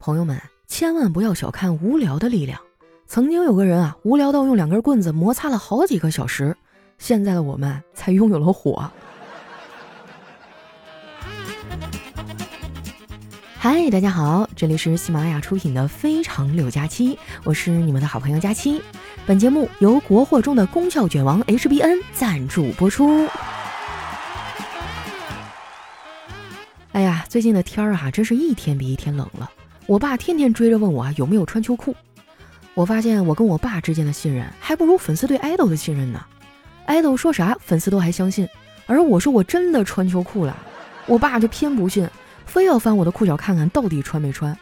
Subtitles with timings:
[0.00, 2.60] 朋友们，千万不要小看无聊的力量。
[3.08, 6.56] 曾经有个人啊，无聊到用两根棍子摩擦了好几个小时。
[6.98, 8.88] 现在的我们才拥有了火。
[13.56, 18.80] 嗨，大家好，这里是喜马拉雅出品的《非常六加七》，我是你们的好朋友佳期。
[19.26, 23.28] 本节目由国货中的功效卷王 HBN 赞助播出。
[26.92, 29.50] 哎呀，最近的天儿啊，真是一天比一天冷了。
[29.88, 31.96] 我爸天天追着问我有没有穿秋裤，
[32.74, 36.22] 我发现我跟我爸之间的信任还不如粉丝对爱豆的信任呢。
[36.84, 38.46] 爱豆说啥粉丝都还相信，
[38.84, 40.54] 而我说我真的穿秋裤了，
[41.06, 42.06] 我爸就偏不信，
[42.44, 44.54] 非要翻我的裤脚看看到底穿没穿。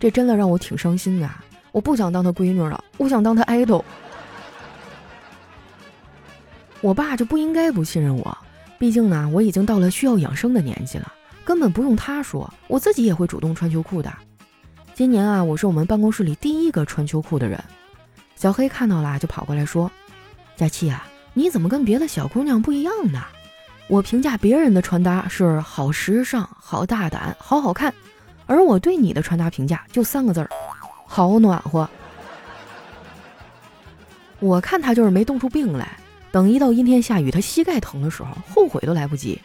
[0.00, 1.28] 这真的让我挺伤心的，
[1.70, 3.84] 我不想当他闺女了，我想当他爱豆。
[6.80, 8.38] 我爸就不应该不信任我，
[8.78, 11.12] 毕竟呢我已经到了需要养生的年纪了，
[11.44, 14.10] 根本不用他说，我自己也会主动穿秋裤的。
[14.98, 17.62] 今年啊，我是我们办公室里第一个穿秋裤的人。
[18.34, 19.88] 小黑看到了，就跑过来说
[20.58, 23.22] ：“佳琪啊，你怎么跟别的小姑娘不一样呢？
[23.86, 27.94] 我评价别人的穿搭是好时尚、好大胆、好好看，
[28.46, 30.50] 而我对你的穿搭评价就三个字儿：
[31.06, 31.88] 好暖和。
[34.40, 35.96] 我看他就是没冻出病来，
[36.32, 39.40] 等一到阴天下雨，他膝盖疼的时候，后悔都来不及。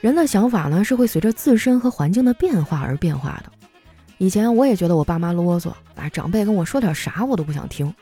[0.00, 3.52] 人的想法呢，是会随着自身和环境的变化而变化的。”
[4.18, 7.92] 以前我也觉得我爸妈啰嗦，啊，长辈跟我说点啥我都不想听。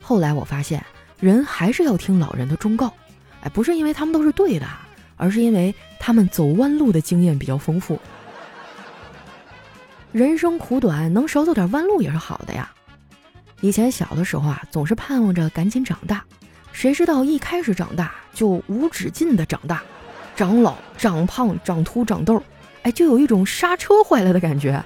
[0.00, 0.84] 后来我发现，
[1.20, 2.92] 人还是要听老人的忠告，
[3.42, 4.66] 哎，不是因为他们都是对的，
[5.16, 7.96] 而是因为他们走弯路的经验比较丰富。
[10.10, 12.68] 人生苦短，能少走点弯路也是好的呀。
[13.60, 16.24] 以前小的时候啊，总是盼望着赶紧长大，
[16.72, 19.80] 谁知道一开始长大就无止境的长大，
[20.34, 22.42] 长老、长胖、长秃、长痘，
[22.82, 24.84] 哎，就有一种刹车坏了的感觉。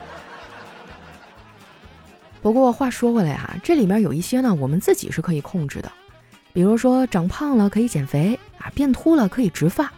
[2.46, 5.90] 不过话说回来哈，这里面有一些呢，我们自己是可以控制的，
[6.52, 9.92] 比如说长胖了可以减肥啊，变秃了可以植发。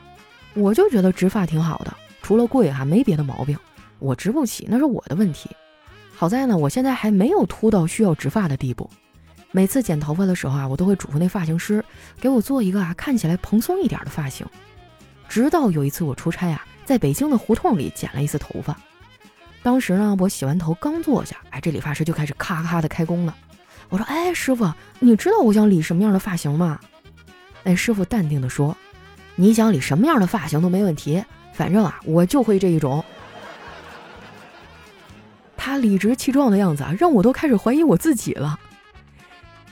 [0.55, 3.55] 我就觉得植发挺好的，除了贵哈，没别的毛病。
[3.99, 5.51] 我植不起那是我的问题。
[6.15, 8.89] 好在呢，我现在还没有秃到需要植发的地步。
[9.53, 11.85] 每次剪头发的时候啊，我都会嘱咐那发型师
[12.19, 14.47] 给我做一个啊看起来蓬松一点的发型。
[15.29, 18.75] 直到有一次我出差啊，在北京的胡同里剪了一次头发。
[19.63, 23.35] 当时呢，我洗完头刚坐下，哎，这理发师就开始咔咔的开工了。
[23.89, 26.79] 我说：“哎，师傅，你知道我想理什么样的发型吗？”
[27.65, 28.77] 哎，师傅淡定的说
[29.35, 33.05] ：“你想理什么样的发型都没问题，反正啊，我就会这一种。”
[35.57, 38.59] 他理直气壮的样子啊，让我都开始怀疑我自己了。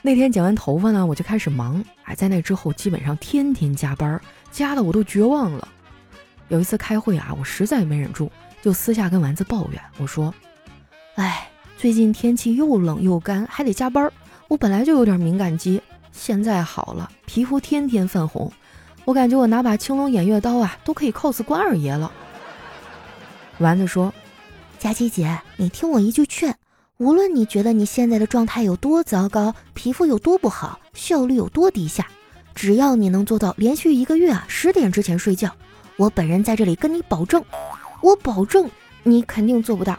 [0.03, 4.21] 那天剪完头发呢，我就开始忙，哎，在那之后基本上天天加班，
[4.51, 5.69] 加的我都绝望了。
[6.49, 8.31] 有一次开会啊，我实在没忍住。
[8.63, 10.35] 就私下跟丸子抱怨，我说
[11.15, 14.11] ：“哎，最近天气又冷又干，还得加班。
[14.49, 15.81] 我本来就有点敏感肌，
[16.11, 18.53] 现在好了，皮肤天天泛红。
[19.05, 22.11] 我感觉我拿把青龙偃月刀啊，都可以 cos 关二爷了。”
[23.59, 24.13] 丸子说
[24.79, 26.57] ：“佳琪姐，你听我一句劝，
[26.97, 32.07] 无论你觉得你现在的状态有多糟糕，皮肤有多不好，效率有多低下，
[32.55, 35.55] 只要你能做到连续一个月啊十点之前睡觉，
[35.97, 37.45] 我本人在这里跟你保证。”
[38.07, 38.71] 我保证，
[39.03, 39.99] 你肯定做不到。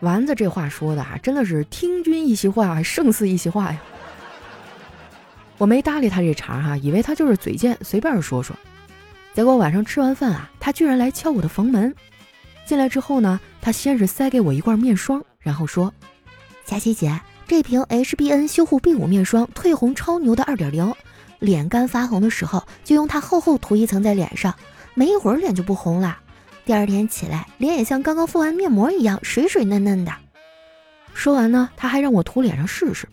[0.00, 3.78] 丸子这话说的啊，真的是听君一席话，胜似一席话呀。
[5.58, 8.56] 我没搭理他这茬哈，以为他就是嘴贱，随便说说。
[9.34, 11.94] 结果晚上吃完饭啊，他居然来敲我的房门。
[12.64, 15.92] 进来之后呢，他先是塞给我一罐面霜，然后说
[16.64, 20.94] ：“佳琪姐，这瓶 HBN 修护 B 五面霜，退红超牛的二点零，
[21.40, 24.54] 脸干发红的时候就用它厚厚涂一层在脸上。”
[24.94, 26.18] 没一会儿脸就不红了，
[26.64, 30.12] 第二天起来脸也像刚刚敷完面膜一样水水嫩嫩的。
[31.14, 33.08] 说完呢，他还让我涂脸上试试。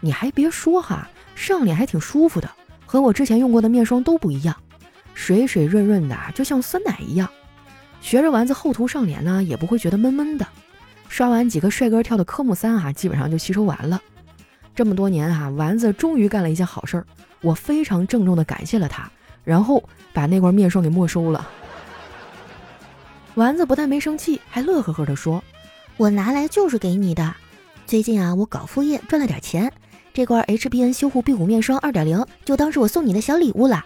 [0.00, 2.50] 你还别说哈，上脸还挺舒服的，
[2.86, 4.56] 和我之前用过的面霜都不一样，
[5.14, 7.28] 水水润润的，就像酸奶一样。
[8.00, 10.46] 学着丸子厚涂上脸呢，也不会觉得闷闷的。
[11.08, 14.00] 刷完几个帅哥跳的科目三啊，基本上就吸收完了。
[14.74, 17.06] 这么多年哈，丸子终于干了一件好事儿，
[17.42, 19.10] 我非常郑重的感谢了他。
[19.44, 21.48] 然后把那罐面霜给没收了。
[23.34, 25.42] 丸子不但没生气，还乐呵呵地说
[25.96, 27.34] ：“我拿来就是给你的。
[27.86, 29.72] 最近啊，我搞副业赚了点钱，
[30.12, 33.84] 这罐 HBN 修护 B 五面霜二点零就当是我送你的小礼物了。”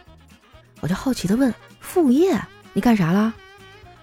[0.80, 2.40] 我就好奇地问：“副业？
[2.72, 3.32] 你干啥了？”“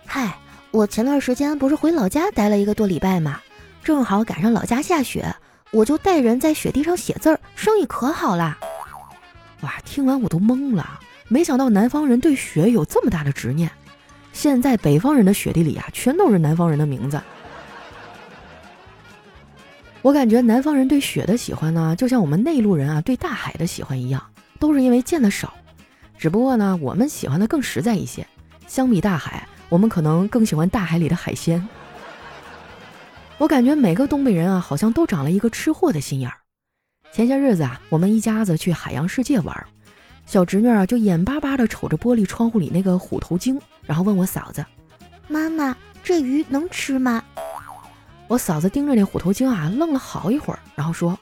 [0.08, 0.38] 嗨，
[0.72, 3.42] 我前段时间不是回老家待了一个多礼拜嘛，
[3.84, 5.36] 正好赶上老家下雪，
[5.72, 8.58] 我就带人在雪地上写字儿，生意可好啦。”
[9.62, 11.00] 哇，听完我都懵了。
[11.33, 13.71] 没想到南方人对雪有这么大的执念，
[14.33, 17.19] 现在北方人的雪地里啊，全都是南方人的名字。
[20.03, 24.24] 我感觉南方人对雪的喜欢呢，就像我们内陆人啊对大海的喜欢一样，
[24.59, 25.51] 都是因为见的少。
[26.19, 28.27] 只不过呢，我们喜欢的更实在一些。
[28.68, 31.68] 相比大海，我们可能更喜欢大海里的海鲜。
[33.39, 36.38] 我感觉每个东北人啊，好像都长了一个吃货的心眼儿。
[37.12, 39.65] 前些日子啊，我们一家子去海洋世界玩，
[40.25, 44.66] 小侄女啊就眼巴巴地瞅着玻璃窗户里那个虎头鲸，然后问我嫂子
[45.28, 47.24] ：“妈妈，这鱼能吃吗？”
[48.28, 51.18] 我嫂子盯着那虎头鲸啊，愣了好一会儿，然后说：“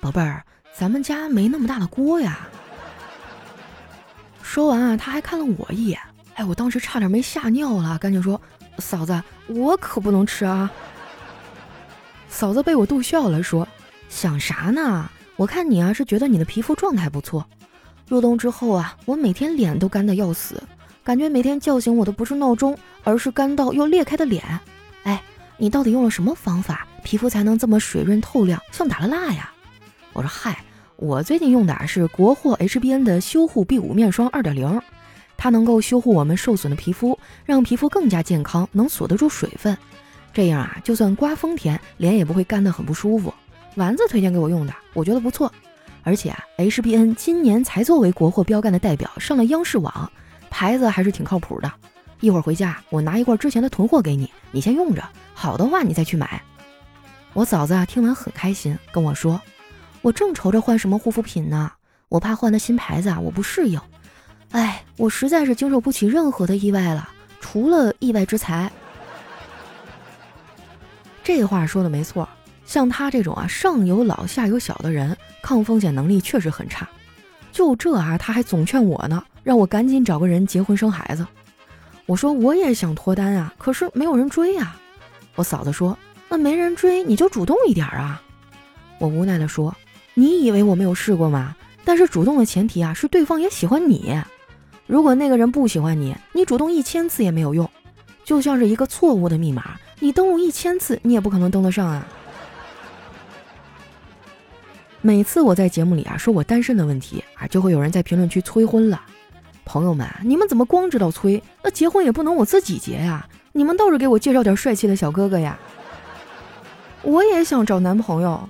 [0.00, 0.44] 宝贝儿，
[0.74, 2.48] 咱们家没那么大的锅呀。”
[4.42, 5.98] 说完啊，他还看了我一眼，
[6.34, 8.38] 哎，我当时差点没吓尿了，赶紧说
[8.78, 10.70] ：“嫂子，我可不能吃啊！”
[12.28, 13.66] 嫂子被我逗笑了，说
[14.10, 15.08] ：“想啥呢？
[15.36, 17.46] 我看你啊，是觉得你的皮肤状态不错。
[18.10, 20.62] 入冬之后啊，我每天脸都干得要死，
[21.02, 24.44] 感觉每天叫醒我的不是闹钟，而是干到要裂开的脸。
[25.04, 25.22] 哎。”
[25.62, 29.52] 你到底用了什么方法，皮肤才能这么水润透亮，像打了蜡呀？
[30.14, 30.64] 我说嗨，
[30.96, 34.80] 我最近用的是国货 HBN 的修护 B 五面霜二点零，
[35.36, 39.76] 它能够修护我们受损的皮肤，让皮肤更加健康，能锁得住水分。
[40.32, 43.34] 这样啊，就算刮风天，脸也不会干得很不舒服。
[43.74, 45.52] 丸子推荐给我用的，我觉得不错。
[46.02, 50.10] 而且啊，HBN 今年才作为国货标杆的代表上了央视网，
[50.48, 51.70] 牌子还是挺靠谱的。
[52.20, 55.02] 一会儿回家，我拿一罐之前的囤货给你，你先用着。
[55.34, 56.42] 好的话，你再去买。
[57.32, 59.40] 我嫂子啊，听完很开心，跟我说
[60.02, 61.70] ：“我正愁着换什么护肤品呢，
[62.08, 63.80] 我怕换的新牌子啊，我不适应。
[64.50, 67.08] 哎，我实在是经受不起任何的意外了，
[67.40, 68.70] 除了意外之财。
[71.24, 72.28] ”这话说的没错，
[72.70, 76.88] 像他这种啊，上有老下有小的人，抗风险能力确实很差。
[77.50, 81.26] 就这啊，他还总劝我呢，让我赶紧找个人结婚生孩子。
[82.06, 84.76] 我说我也想脱单啊，可是没有人追呀。
[85.34, 85.98] 我嫂子说
[86.30, 88.22] ：“那没人追，你就主动一点啊。”
[89.00, 89.74] 我无奈地说
[90.14, 91.56] ：“你以为我没有试过吗？
[91.84, 94.16] 但是主动的前提啊，是对方也喜欢你。
[94.86, 97.68] 如果那个人不喜欢你，你主动一千次也没有用。
[98.22, 102.06] 就像是一个错误的密码，你登录一千次，你也不可能登得上啊。”
[105.02, 109.00] 每次我在节目里啊说我单身的问题啊，就会有人在评论区催婚了。
[109.64, 111.42] 朋友们，你们怎么光知道催？
[111.62, 113.26] 那结婚也不能我自己结呀。
[113.52, 115.58] 你们倒是给我介绍点帅气的小哥哥呀！
[117.02, 118.46] 我也想找男朋友，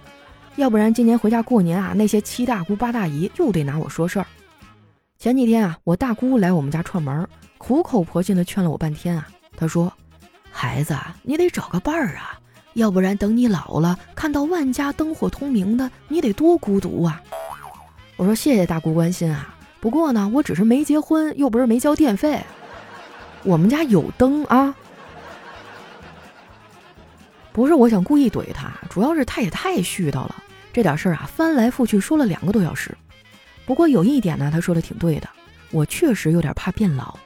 [0.56, 4.26] 要不然今年回家过年啊，那些七大姑八大姨又得拿我说事儿。
[5.18, 9.28] 前几天啊，我大姑来我们家串门，苦口婆心的劝了我半天啊。
[9.56, 9.92] 她说
[10.50, 12.39] ：“孩子，你得找个伴儿啊，
[12.74, 17.20] 要不然等你老了，看到万家灯火通明的，你得多孤独啊。”
[18.16, 22.44] 我说：“谢谢大姑关心啊，不过呢，我只是没结婚，又不是没交电费，
[23.42, 24.74] 我们家有灯啊。”
[27.52, 30.36] 不是我想故意怼他，主要是他也太絮叨了。
[30.72, 32.96] 这点事儿啊，翻来覆去说了两个多小时。
[33.66, 35.28] 不过有一点呢，他说的挺对的，
[35.72, 37.18] 我确实有点怕变老。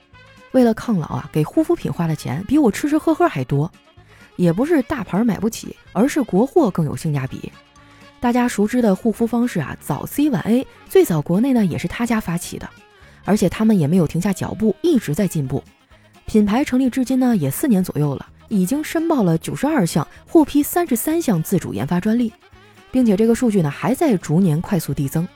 [0.53, 3.71] 为了抗老啊，给护肤品花的钱比我吃吃喝喝还多。
[4.37, 7.53] 也不是大牌买不起，而是国货更有性价比。
[8.21, 12.69] 大家熟知的护肤方式啊，早 C 晚 A，最早国内呢也是他家发起的，
[13.25, 15.63] 而且他们也没有停下脚步，一直在进步。
[16.27, 18.27] 品牌成立至今呢，也四年左右了。
[18.49, 22.31] 已经申报了九十二项，获批三十三项自主研发专利，
[22.91, 25.27] 并且这个数据呢还在逐年快速递增，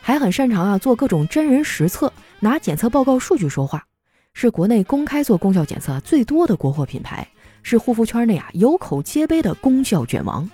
[0.00, 3.86] 还很擅长啊做各种真人实测，拿检测报告数据说话，
[4.34, 7.26] 是国内公开做功效检测最多的国货品牌，
[7.62, 10.48] 是护肤圈内啊有口皆碑的功效卷王。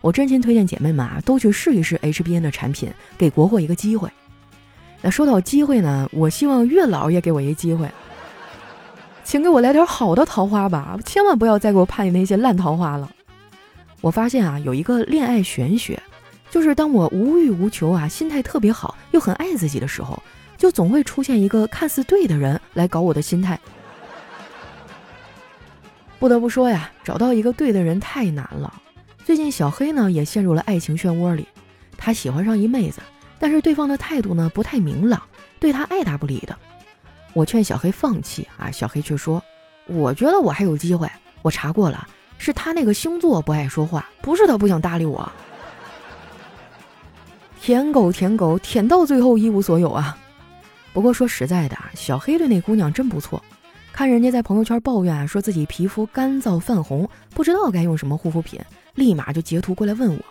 [0.00, 4.08] 我真心推荐姐妹们啊都去试一试 HBN 的产品，给国货一个机会。
[5.02, 7.88] 那说到机会呢，我希望月老也给我一个机会。
[9.24, 13.10] 请给我来点好的桃花吧，千万不要再给我派那些烂桃花了。
[14.00, 16.00] 我发现啊，有一个恋爱玄学，
[16.50, 20.22] 就是当我无欲无求啊，心态特别好，又很爱自己的时候，
[20.56, 23.58] 就总会出现一个看似对的人来搞我的心态。
[26.18, 28.82] 不得不说呀，找到一个对的人太难了。
[29.24, 31.46] 最近小黑呢也陷入了爱情漩涡里，
[31.96, 33.00] 他喜欢上一妹子，
[33.38, 35.20] 但是对方的态度呢不太明朗，
[35.58, 36.56] 对他爱答不理的。
[37.32, 39.42] 我劝小黑放弃啊，小黑却说
[39.86, 41.10] ：“我觉得我还有机会。
[41.42, 42.08] 我查过了，
[42.38, 45.30] 是他那个星座不爱说话，不是他不想搭理我。
[47.60, 50.16] 舔狗舔狗舔到最后一无所有啊！
[50.92, 53.42] 不过说实在的啊，小黑对那姑娘真不错。
[53.96, 58.60] 看人家在朋友圈抱怨啊，说自己皮肤干燥泛红，不知道该用什么护肤品，
[58.94, 60.22] 立马就截图过来问我。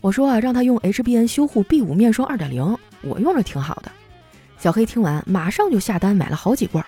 [0.00, 3.90] 我说啊，让他用 HBN 修护 B 五面霜二点零，我用着挺好的。”
[4.56, 6.86] 小黑听完，马上就下单买了好几罐。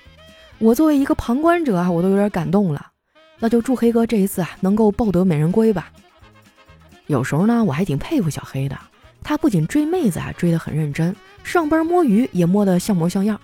[0.59, 2.92] 我作为一个旁观者啊，我都有点感动了。
[3.40, 5.90] 那就祝黑哥这一次啊，能够抱得美人归吧。
[7.09, 8.78] 有时候呢，我还挺佩服小黑的，
[9.25, 13.40] 他不仅追妹子啊追得很认真，上班摸鱼也摸得像模像样。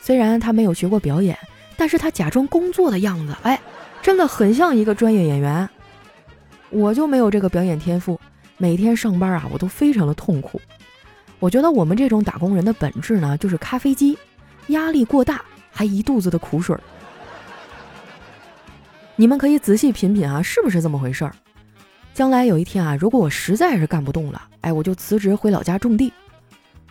[0.00, 1.36] 虽然他没有学过表演，
[1.78, 3.58] 但是他假装工作的样子，哎，
[4.02, 5.66] 真的很像一个专业演员。
[6.70, 8.20] 我就没有这个表演天赋，
[8.56, 10.60] 每天上班啊，我都非常的痛苦。
[11.38, 14.18] 我觉得我们这种打工人的本质呢，就是咖啡机，
[14.66, 16.76] 压力过大，还一肚子的苦水。
[19.14, 21.32] 你们可以仔细品品啊，是不是这么回事儿？
[22.12, 26.12] 将来有一天啊，如果我实在是干不动了，哎，我就辞职回老家种地。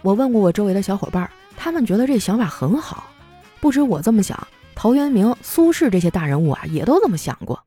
[0.01, 3.03] 我问过我周围的小伙伴，他们觉得这想法很好。
[3.59, 4.47] 不止我这么想，
[4.77, 7.63] 陶渊明、苏轼这些大人物啊，也都这么想过。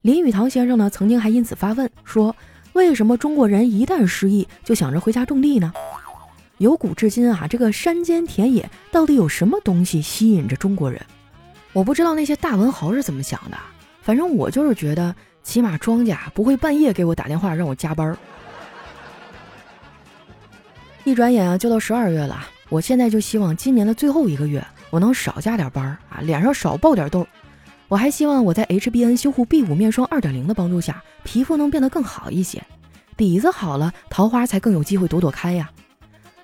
[0.00, 2.34] 林语堂先生呢，曾经还因此发问说
[2.72, 5.70] ：“为什么中国人一旦失意就想着回家种地呢？”
[6.56, 10.98] 由古至今啊，这个山间田野到底有什么东西吸引着中国人？
[11.74, 13.58] 我不知道那些大文豪是怎么想的，
[14.00, 18.16] 反正我就是觉得，起码庄稼不会半夜给我打电话让我加班。
[21.04, 27.26] 一转眼啊，就到十二月了，我现在就希望今年的最后一个月，我能少加点班啊，脸上少爆点痘。
[27.88, 32.62] 我还希望我在 HBN 修护 B 五面霜2.0的帮助下，皮肤能变得更好一些，
[33.16, 35.70] 底子好了，桃花才更有机会朵朵开呀。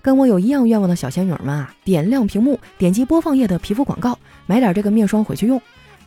[0.01, 5.61] 跟我有一样愿望的小仙女们啊，点亮屏幕，点击播放页的皮肤广告，买点这个面霜回去用，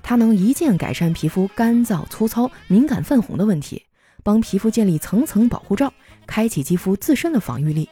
[0.03, 3.83] 它能一键改善皮肤干燥、粗糙、敏感、泛红的问题，
[4.23, 5.91] 帮皮肤建立层层保护罩，
[6.25, 7.89] 开启肌肤自身的防御力。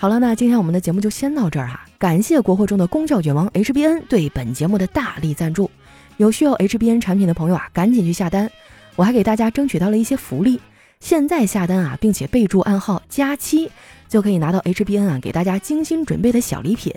[0.00, 5.70] 好了，那今天我们的节目就先到这儿哈，感谢国货中的功效卷王 HBN 对本节目的大力赞助。
[6.16, 8.50] 有需要 HBN 产品的朋友啊，赶紧去下单！
[8.96, 10.58] 我还给大家争取到了一些福利，
[11.00, 13.70] 现在下单啊，并且备注暗号加七，
[14.08, 16.94] 就可以拿到 HBN 啊给大家精心准备的小礼品，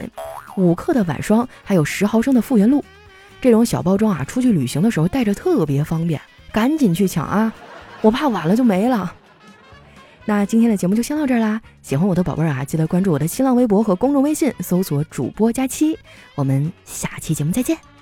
[0.56, 2.82] 五克的晚霜，还有十毫升的复原露。
[3.42, 6.22] 这种小包装啊，出去旅行的时候带着特别方便，
[6.54, 7.52] 赶紧去抢啊！
[8.00, 9.14] 我怕晚了就没了。
[10.26, 15.98] 那今天的节目就先到这儿啦，喜欢我的宝贝儿啊，记得关注我的新浪微博和公众微信，搜索主播佳期。
[16.36, 17.93] 我们下期节目再见。